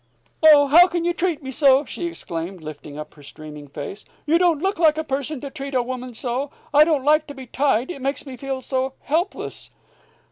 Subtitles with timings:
[0.41, 4.03] "Oh, how can you treat me so!" she exclaimed, lifting up her streaming face.
[4.25, 6.49] "You don't look like a person to treat a woman so.
[6.73, 9.69] I don't like to be tied; it makes me feel so helpless."